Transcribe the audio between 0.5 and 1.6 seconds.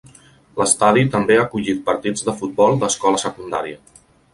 L'estadi també ha